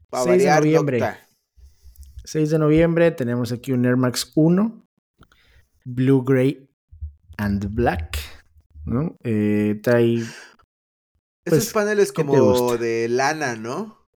[0.09, 0.99] para 6 de noviembre.
[0.99, 1.19] Nocta.
[2.23, 4.87] 6 de noviembre tenemos aquí un Air Max 1,
[5.85, 6.67] Blue, Gray
[7.37, 8.17] and Black,
[8.85, 9.15] ¿no?
[9.23, 10.33] Eh, trae, Esos
[11.45, 14.07] Pues, paneles ¿qué te como de lana, ¿no?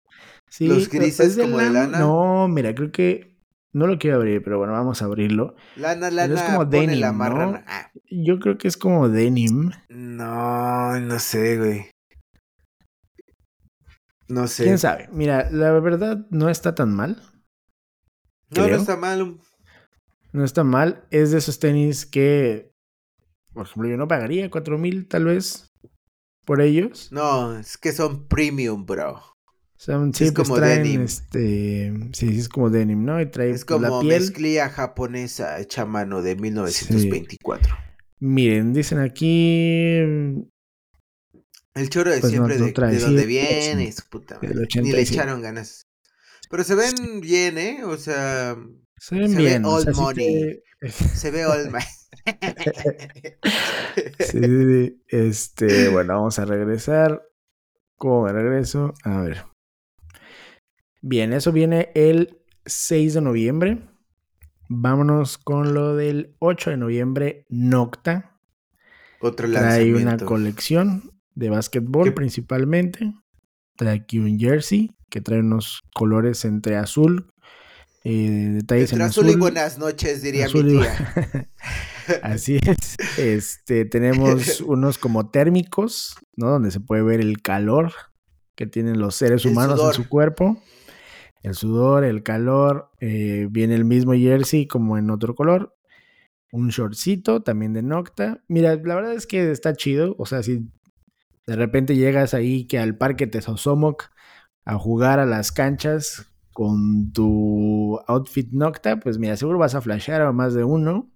[0.49, 1.99] sí, Los grises ¿es de como de lana?
[1.99, 3.37] No, mira, creo que
[3.73, 5.55] no lo quiero abrir, pero bueno, vamos a abrirlo.
[5.77, 7.63] Lana, Pero es como pone denim, la ¿no?
[7.67, 9.71] Ah, Yo creo que es como denim.
[9.89, 11.91] no, no sé, güey.
[14.29, 14.65] No sé.
[14.65, 15.09] ¿Quién sabe?
[15.13, 17.23] Mira, la verdad no está tan mal.
[18.51, 19.39] No, no está mal.
[20.33, 21.07] No está mal.
[21.11, 22.71] Es de esos tenis que,
[23.53, 25.69] por ejemplo, yo no pagaría cuatro mil tal vez
[26.45, 27.11] por ellos.
[27.13, 29.23] No, es que son premium, bro.
[29.79, 31.03] Sí, sí, es pues como traen, denim.
[31.05, 33.21] este, sí, sí, es como denim, ¿no?
[33.21, 34.21] Y trae Es la como piel.
[34.21, 37.75] mezclilla japonesa hecha mano de 1924.
[38.21, 40.01] Miren, dicen aquí
[41.75, 44.49] El choro de Pues siempre no de, trae, de sí, dónde viene, su puta madre.
[44.51, 45.14] Ni le 87.
[45.14, 45.87] echaron ganas.
[46.51, 47.85] Pero se ven bien, ¿eh?
[47.85, 48.57] O sea,
[48.99, 49.64] se ven Se ve bien.
[49.64, 50.25] o old sea, sí money.
[50.25, 50.62] te-
[51.14, 51.45] se ve
[54.19, 55.03] Sí, sí, sí.
[55.09, 57.23] Este, bueno, vamos a regresar.
[57.97, 58.95] ¿Cómo me regreso?
[59.05, 59.48] A ver.
[61.09, 63.79] Bien, eso viene el 6 de noviembre.
[64.68, 68.38] Vámonos con lo del 8 de noviembre, Nocta.
[69.21, 70.27] Otro Trae una lanzamiento.
[70.27, 73.14] colección de básquetbol principalmente.
[73.77, 77.33] Trae aquí un jersey que trae unos colores entre azul,
[78.05, 79.37] eh, detalles Entre en azul azul.
[79.37, 81.51] y buenas noches, diría azul mi y- tía.
[82.23, 82.97] Así es.
[83.18, 86.51] Este, tenemos unos como térmicos, ¿no?
[86.51, 87.92] Donde se puede ver el calor
[88.55, 89.94] que tienen los seres El humanos sudor.
[89.94, 90.62] en su cuerpo.
[91.42, 92.90] El sudor, el calor.
[93.01, 95.77] eh, viene el mismo jersey como en otro color.
[96.53, 98.42] Un shortcito también de Nocta.
[98.48, 100.16] Mira, la verdad es que está chido.
[100.18, 100.68] O sea, si
[101.46, 104.11] de repente llegas ahí que al parque Tesosomoc
[104.64, 110.22] a jugar a las canchas con tu outfit Nocta, pues mira, seguro vas a flashear
[110.22, 111.11] a más de uno.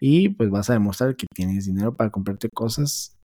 [0.00, 3.19] Y pues vas a demostrar que tienes dinero para comprarte cosas.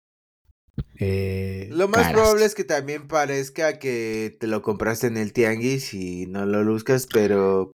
[1.00, 2.14] Eh, Lo más caras.
[2.14, 6.64] probable es que también parezca que te lo compraste en el tianguis y no lo
[6.64, 7.72] luzcas, pero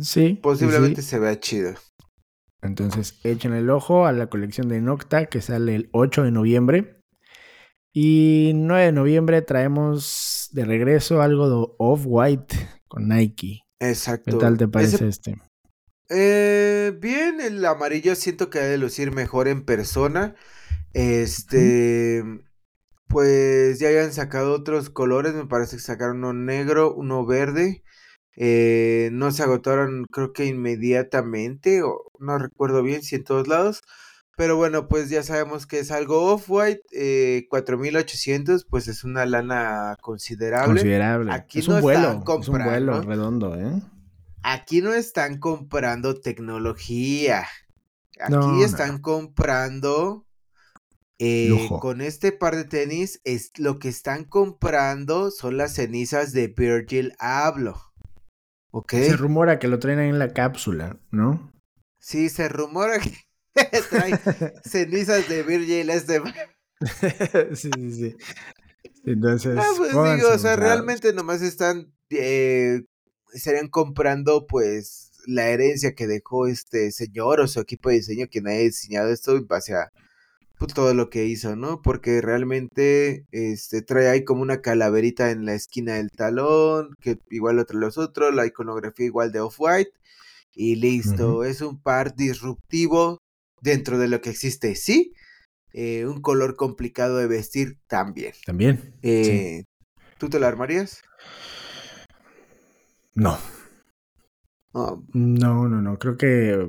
[0.00, 0.38] Sí.
[0.42, 1.08] posiblemente sí.
[1.08, 1.74] se vea chido.
[2.62, 7.00] Entonces echen el ojo a la colección de Nocta que sale el 8 de noviembre.
[7.92, 13.62] Y 9 de noviembre traemos de regreso algo de Off-White con Nike.
[13.80, 14.30] Exacto.
[14.30, 15.40] ¿Qué tal te Ese- parece este?
[16.08, 20.34] Eh, bien, el amarillo siento que ha de lucir mejor en persona.
[20.92, 22.22] Este,
[23.06, 27.82] pues ya habían sacado otros colores, me parece que sacaron uno negro, uno verde.
[28.36, 33.82] Eh, no se agotaron, creo que inmediatamente, o no recuerdo bien si en todos lados.
[34.36, 39.96] Pero bueno, pues ya sabemos que es algo off-white, eh, 4800, pues es una lana
[40.00, 40.80] considerable.
[40.80, 41.32] Considerable.
[41.32, 42.12] Aquí es no un vuelo.
[42.12, 43.82] están Es un vuelo redondo, ¿eh?
[44.42, 47.44] Aquí no están comprando tecnología.
[48.18, 50.24] Aquí No, no, están comprando.
[51.22, 56.48] Eh, con este par de tenis, es, lo que están comprando son las cenizas de
[56.48, 57.78] Virgil Abloh.
[58.70, 58.92] ¿Ok?
[58.92, 61.52] Se rumora que lo traen ahí en la cápsula, ¿no?
[61.98, 63.12] Sí, se rumora que
[63.90, 64.18] trae
[64.64, 66.22] cenizas de Virgil este.
[67.54, 68.16] sí, sí, sí.
[69.04, 71.92] Entonces, Ah, pues digo, o sea, realmente nomás están.
[72.08, 72.80] eh,
[73.34, 78.48] estarían comprando, pues, la herencia que dejó este señor o su equipo de diseño, quien
[78.48, 79.92] haya diseñado esto en base a
[80.66, 81.82] todo lo que hizo, ¿no?
[81.82, 87.56] Porque realmente este, trae ahí como una calaverita en la esquina del talón, que igual
[87.56, 89.92] lo trae los otros, la iconografía igual de Off-White,
[90.54, 91.44] y listo.
[91.44, 93.18] Es un par disruptivo
[93.60, 95.12] dentro de lo que existe, sí.
[95.72, 98.34] Eh, un color complicado de vestir también.
[98.44, 98.78] También.
[99.02, 99.10] sí.
[99.10, 99.64] Eh,
[100.18, 101.02] ¿Tú te la armarías?
[103.14, 103.38] No.
[104.72, 105.98] Oh, No, no, no.
[105.98, 106.68] Creo que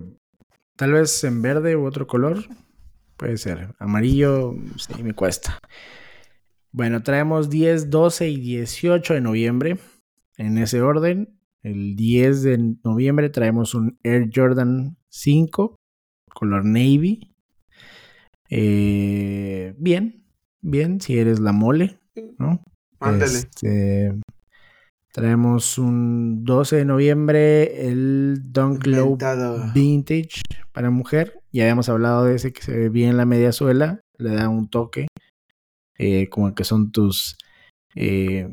[0.77, 2.45] tal vez en verde u otro color.
[3.21, 3.75] Puede ser.
[3.77, 5.60] Amarillo, sí, me cuesta.
[6.71, 9.77] Bueno, traemos 10, 12 y 18 de noviembre.
[10.38, 11.38] En ese orden.
[11.62, 15.75] El 10 de noviembre traemos un Air Jordan 5,
[16.34, 17.36] color navy.
[18.49, 20.25] Eh, bien,
[20.62, 21.99] bien, si eres la mole,
[22.39, 22.63] ¿no?
[22.99, 23.34] ándale.
[23.34, 24.15] Este,
[25.12, 29.17] traemos un 12 de noviembre el Dunk Low.
[29.74, 31.39] Vintage para mujer.
[31.52, 34.50] Ya habíamos hablado de ese que se ve bien en la media suela, le da
[34.50, 35.08] un toque,
[35.97, 37.38] eh, como que son tus,
[37.95, 38.47] eh,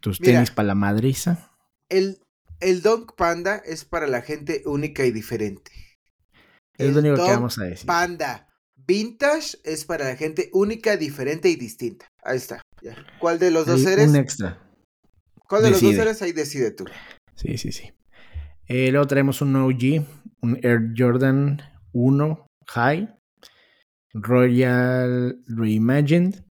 [0.00, 0.34] tus Mira.
[0.34, 1.52] tenis para la madriza.
[1.88, 2.18] El,
[2.60, 5.70] el Dunk Panda es para la gente única y diferente.
[6.78, 7.86] Es lo El único que vamos a decir.
[7.86, 8.48] Panda
[8.86, 12.06] Vintage es para la gente única, diferente y distinta.
[12.22, 12.62] Ahí está.
[12.80, 12.96] ya.
[13.20, 14.08] ¿Cuál de los dos eres?
[14.08, 14.67] Un extra.
[15.48, 16.22] ¿Cuál de los dos eres?
[16.22, 16.84] Ahí decide tú.
[17.34, 17.90] Sí, sí, sí.
[18.66, 20.04] Eh, luego traemos un OG,
[20.42, 21.60] un Air Jordan
[21.92, 23.08] 1 High,
[24.12, 26.44] Royal Reimagined.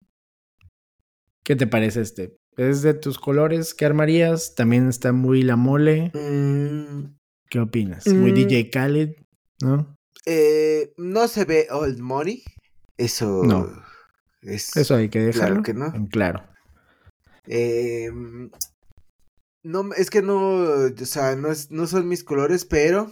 [1.43, 2.37] ¿Qué te parece este?
[2.57, 3.73] ¿Es de tus colores?
[3.73, 4.55] ¿Qué armarías?
[4.55, 6.11] También está muy la mole.
[6.13, 7.15] Mm,
[7.49, 8.07] ¿Qué opinas?
[8.07, 8.35] Muy Mm.
[8.35, 9.15] DJ Khaled,
[9.61, 9.95] ¿no?
[10.25, 12.43] eh, no se ve old money.
[12.97, 13.69] Eso No.
[14.41, 14.75] es.
[14.75, 15.61] Eso hay que dejarlo.
[15.61, 15.95] Claro que no.
[15.95, 16.43] en claro.
[17.45, 18.09] Eh,
[19.67, 23.11] no, es que no, o sea, no, es, no son mis colores, pero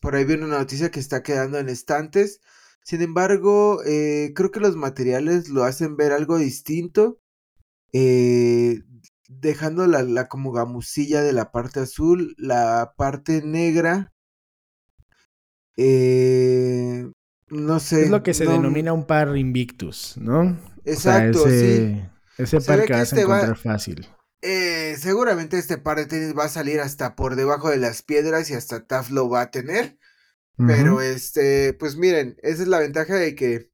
[0.00, 2.40] por ahí viene una noticia que está quedando en estantes.
[2.82, 7.20] Sin embargo, eh, creo que los materiales lo hacen ver algo distinto,
[7.92, 8.82] eh,
[9.28, 14.12] dejando la, la como gamusilla de la parte azul, la parte negra.
[15.76, 17.10] eh,
[17.50, 18.04] no sé.
[18.04, 20.58] Es lo que se no- denomina un par Invictus, ¿no?
[20.84, 21.66] Exacto, o sea, sí.
[21.66, 24.06] ese, Ese Se par que que vas a este va- encontrar fácil.
[24.40, 28.50] Eh, seguramente este par de tenis va a salir hasta por debajo de las piedras
[28.50, 29.98] y hasta Taf lo va a tener.
[30.66, 33.70] Pero este, pues miren, esa es la ventaja de que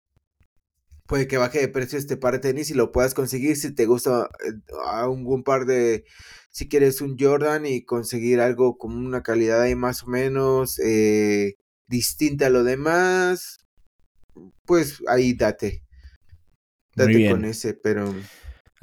[1.06, 3.86] puede que baje de precio este par de tenis y lo puedas conseguir si te
[3.86, 4.52] gusta eh,
[4.84, 6.04] a un, un par de,
[6.50, 11.56] si quieres un Jordan y conseguir algo con una calidad ahí más o menos eh,
[11.86, 13.66] distinta a lo demás,
[14.64, 15.82] pues ahí date,
[16.94, 18.14] date con ese, pero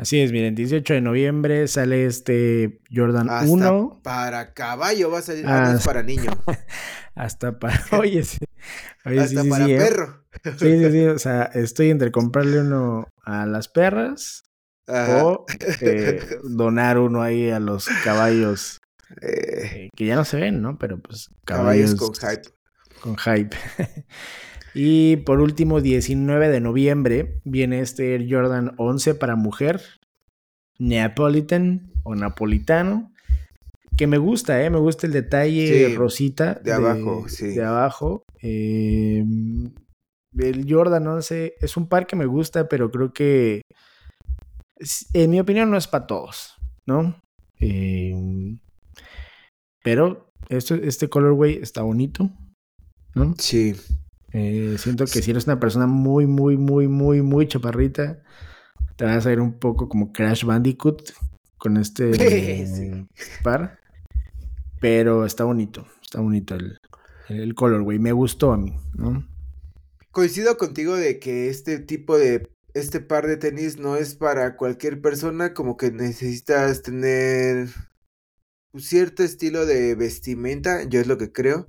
[0.01, 5.21] Así es, miren, 18 de noviembre sale este Jordan hasta 1 para caballo va a
[5.21, 6.31] salir, ah, para niño,
[7.15, 7.79] hasta para...
[7.99, 8.39] Oye, sí.
[9.05, 9.77] Oye, hasta sí, para sí, ¿eh?
[9.77, 10.25] perro.
[10.57, 14.41] Sí, sí, sí, o sea, estoy entre comprarle uno a las perras
[14.87, 15.23] Ajá.
[15.23, 15.45] o
[15.81, 18.79] eh, donar uno ahí a los caballos
[19.21, 20.79] eh, que ya no se ven, ¿no?
[20.79, 22.49] Pero pues caballos caballos con hype.
[23.01, 23.55] con hype.
[24.73, 29.81] Y por último, 19 de noviembre viene este Air Jordan 11 para mujer,
[30.79, 33.11] Neapolitan o napolitano,
[33.97, 34.69] que me gusta, ¿eh?
[34.69, 37.47] Me gusta el detalle Sí, rosita de abajo, sí.
[37.47, 38.23] De abajo.
[38.41, 39.23] Eh,
[40.37, 43.61] el Jordan 11 es un par que me gusta, pero creo que,
[45.13, 46.55] en mi opinión, no es para todos,
[46.85, 47.15] ¿no?
[47.59, 48.15] Eh,
[49.83, 52.29] pero esto, este colorway está bonito,
[53.13, 53.35] ¿no?
[53.37, 53.75] Sí.
[54.33, 58.21] Eh, siento que si eres una persona muy, muy, muy, muy, muy chaparrita,
[58.97, 61.11] te vas a ver un poco como Crash Bandicoot
[61.57, 62.13] con este
[62.67, 63.07] Sí.
[63.43, 63.79] par.
[64.79, 66.77] Pero está bonito, está bonito el,
[67.29, 67.99] el colorway.
[67.99, 69.23] Me gustó a mí, ¿no?
[70.11, 75.01] Coincido contigo de que este tipo de, este par de tenis no es para cualquier
[75.01, 77.69] persona, como que necesitas tener
[78.73, 81.67] un cierto estilo de vestimenta, yo es lo que creo.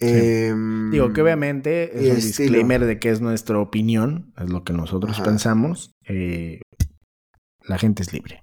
[0.00, 2.44] Em, Digo que obviamente es un estilo.
[2.52, 5.24] disclaimer de que es nuestra opinión, es lo que nosotros Ajá.
[5.24, 5.92] pensamos.
[6.06, 6.60] Eh,
[7.62, 8.42] la gente es libre.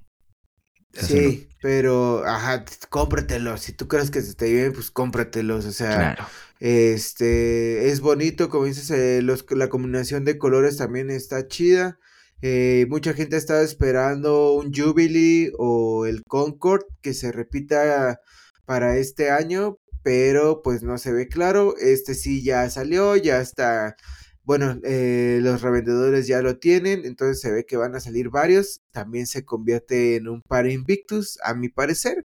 [0.93, 3.61] Sí, pero, ajá, cómpratelos.
[3.61, 5.65] Si tú crees que se te bien, pues cómpratelos.
[5.65, 6.25] O sea, Claro.
[6.59, 11.99] Este, es bonito, como dices, eh, los, la combinación de colores también está chida.
[12.41, 18.19] Eh, mucha gente estaba esperando un Jubilee o el Concord que se repita
[18.65, 21.73] para este año, pero pues no se ve claro.
[21.79, 23.95] Este sí ya salió, ya está.
[24.43, 28.81] Bueno, eh, los revendedores ya lo tienen, entonces se ve que van a salir varios.
[28.91, 32.21] También se convierte en un par Invictus, a mi parecer.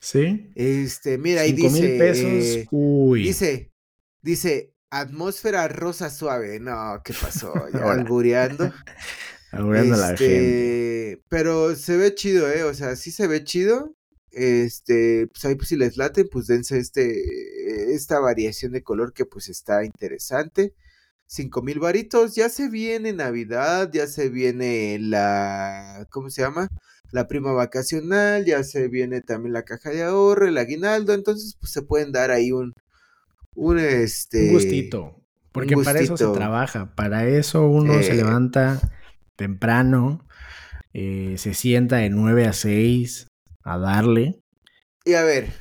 [0.00, 0.50] Sí.
[0.56, 1.80] Este, mira, ahí dice.
[1.80, 2.24] mil pesos.
[2.26, 3.22] eh, Uy.
[3.22, 3.70] Dice,
[4.20, 6.58] dice, atmósfera rosa suave.
[6.58, 7.52] No, ¿qué pasó?
[7.72, 8.72] Ya albureando.
[9.52, 11.10] Albureando la gente.
[11.12, 12.64] Este, pero se ve chido, ¿eh?
[12.64, 13.94] O sea, sí se ve chido.
[14.30, 19.24] Este, pues ahí pues si les laten, pues dense este, esta variación de color que
[19.24, 20.74] pues está interesante.
[21.26, 26.68] Cinco mil varitos, ya se viene Navidad, ya se viene la, ¿cómo se llama?
[27.10, 31.72] la prima vacacional, ya se viene también la caja de ahorro, el aguinaldo, entonces pues
[31.72, 32.74] se pueden dar ahí un,
[33.54, 34.48] un este...
[34.48, 35.22] Un gustito,
[35.52, 38.92] porque para eso se trabaja, para eso uno se levanta
[39.36, 40.26] temprano,
[40.92, 43.26] eh, se sienta de 9 a 6
[43.62, 44.42] a darle.
[45.04, 45.52] Y a ver,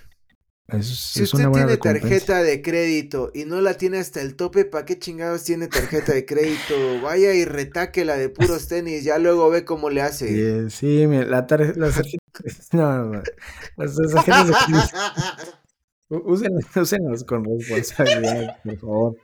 [0.82, 5.00] si usted tiene tarjeta de crédito y no la tiene hasta el tope, ¿para qué
[5.00, 7.02] chingados tiene tarjeta de crédito?
[7.02, 10.70] Vaya y retáquela de puros tenis, ya luego ve cómo le hace.
[10.70, 11.80] Sí, la tarjeta.
[12.72, 13.24] No, no,
[13.78, 14.88] Las tarjetas de crédito.
[16.10, 19.18] Úsenlas, con responsabilidad, por favor.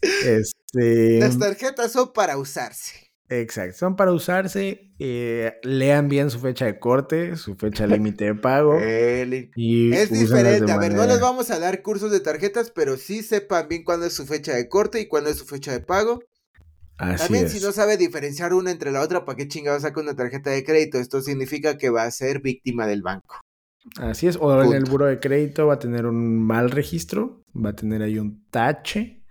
[0.00, 1.18] Este...
[1.20, 3.05] Las tarjetas son para usarse.
[3.28, 4.92] Exacto, son para usarse.
[4.98, 8.78] Eh, lean bien su fecha de corte, su fecha límite de pago.
[9.56, 10.70] y es diferente.
[10.70, 14.06] A ver, no les vamos a dar cursos de tarjetas, pero sí sepan bien cuándo
[14.06, 16.20] es su fecha de corte y cuándo es su fecha de pago.
[16.98, 20.16] Así También si no sabe diferenciar una entre la otra, ¿para qué chingados saca una
[20.16, 20.98] tarjeta de crédito?
[20.98, 23.40] Esto significa que va a ser víctima del banco.
[23.98, 27.70] Así es, o en el buro de crédito va a tener un mal registro, va
[27.70, 29.24] a tener ahí un tache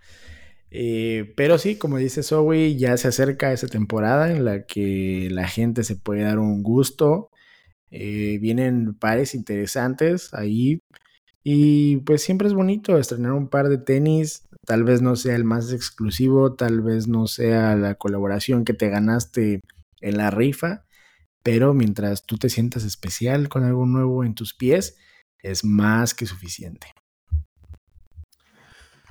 [0.78, 5.48] eh, pero sí, como dice Zoe, ya se acerca esa temporada en la que la
[5.48, 7.30] gente se puede dar un gusto.
[7.90, 10.82] Eh, vienen pares interesantes ahí.
[11.42, 14.46] Y pues siempre es bonito estrenar un par de tenis.
[14.66, 18.90] Tal vez no sea el más exclusivo, tal vez no sea la colaboración que te
[18.90, 19.60] ganaste
[20.02, 20.84] en la rifa.
[21.42, 24.98] Pero mientras tú te sientas especial con algo nuevo en tus pies,
[25.42, 26.88] es más que suficiente.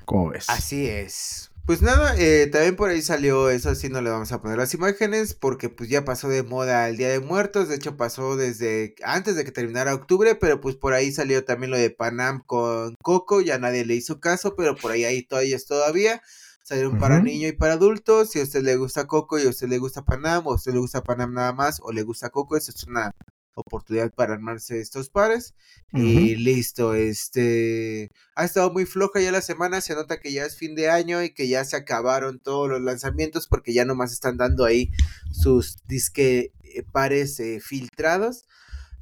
[0.05, 0.47] ¿Cómo ves?
[0.47, 1.49] Así es.
[1.65, 4.75] Pues nada, eh, también por ahí salió eso, así no le vamos a poner las
[4.75, 8.93] imágenes, porque pues ya pasó de moda el Día de Muertos, de hecho pasó desde
[9.03, 12.93] antes de que terminara octubre, pero pues por ahí salió también lo de Panam con
[13.01, 16.21] Coco, ya nadie le hizo caso, pero por ahí hay todavía todavía.
[16.61, 19.67] Salieron para niño y para adultos, si a usted le gusta Coco y a usted
[19.67, 22.57] le gusta Panam, o a usted le gusta Panam nada más, o le gusta Coco,
[22.57, 23.11] eso es una
[23.55, 25.55] oportunidad para armarse estos pares.
[25.93, 30.57] Y listo, este ha estado muy floja ya la semana, se nota que ya es
[30.57, 34.35] fin de año y que ya se acabaron todos los lanzamientos porque ya nomás están
[34.35, 34.91] dando ahí
[35.31, 38.45] sus disque eh, pares eh, filtrados.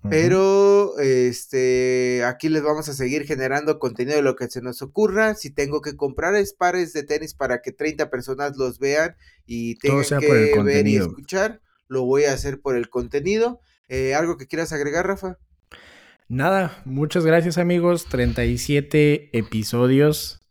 [0.09, 5.33] Pero este aquí les vamos a seguir generando contenido de lo que se nos ocurra.
[5.33, 9.75] Si tengo que comprar es pares de tenis para que 30 personas los vean y
[9.75, 13.61] tengan que ver y escuchar, lo voy a hacer por el contenido.
[13.87, 15.37] Eh, ¿Algo que quieras agregar, Rafa?
[16.27, 18.05] Nada, muchas gracias amigos.
[18.05, 20.41] 37 episodios,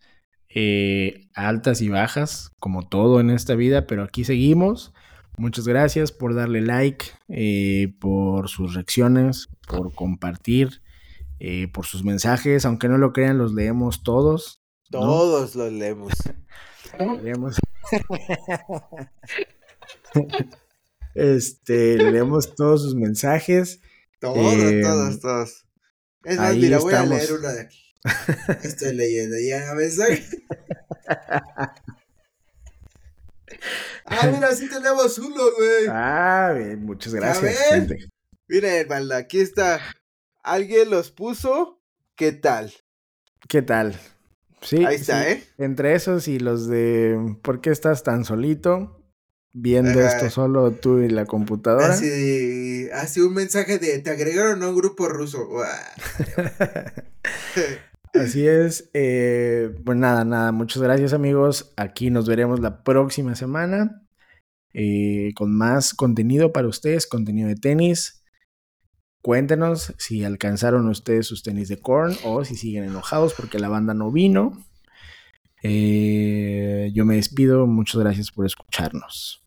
[0.48, 4.92] eh, altas y bajas, como todo en esta vida, pero aquí seguimos.
[5.38, 10.82] Muchas gracias por darle like, eh, por sus reacciones, por compartir,
[11.72, 12.66] por sus mensajes.
[12.66, 14.60] Aunque no lo crean, los leemos todos.
[14.90, 16.12] Todos los leemos.
[17.22, 17.56] leemos.
[21.14, 23.80] Este, leemos todos sus mensajes.
[24.18, 25.66] Todos, em, todos, todos.
[26.24, 27.82] Es más, mira, voy a leer una de aquí.
[28.62, 30.24] Estoy leyendo ya mensaje.
[34.04, 35.86] ah, mira, sí tenemos uno, güey.
[35.88, 37.58] Ah, bien, muchas gracias.
[37.70, 38.08] Gente.
[38.48, 39.80] Miren, aquí está.
[40.42, 41.80] Alguien los puso.
[42.16, 42.72] ¿Qué tal?
[43.48, 43.98] ¿Qué tal?
[44.60, 44.84] Sí.
[44.84, 45.42] Ahí está, ¿eh?
[45.58, 49.01] Entre esos y los de ¿Por qué estás tan solito?
[49.52, 51.92] Viendo esto solo tú y la computadora.
[51.92, 55.48] Así, así un mensaje de te agregaron a un grupo ruso.
[58.14, 58.90] así es.
[58.94, 60.52] Eh, pues nada, nada.
[60.52, 61.72] Muchas gracias amigos.
[61.76, 64.02] Aquí nos veremos la próxima semana
[64.74, 68.24] eh, con más contenido para ustedes, contenido de tenis.
[69.22, 73.94] Cuéntenos si alcanzaron ustedes sus tenis de corn o si siguen enojados porque la banda
[73.94, 74.58] no vino.
[75.62, 77.66] Eh, yo me despido.
[77.66, 79.42] Muchas gracias por escucharnos.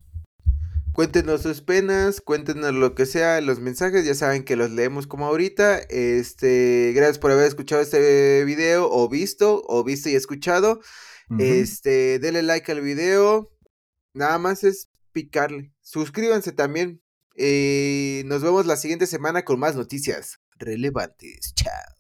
[0.94, 5.26] Cuéntenos sus penas, cuéntenos lo que sea, los mensajes, ya saben que los leemos como
[5.26, 5.80] ahorita.
[5.90, 10.80] Este, gracias por haber escuchado este video o visto, o visto y escuchado.
[11.38, 13.52] Este, denle like al video.
[14.14, 15.74] Nada más es picarle.
[15.82, 17.02] Suscríbanse también.
[17.36, 21.54] Y nos vemos la siguiente semana con más noticias relevantes.
[21.56, 21.96] Chao.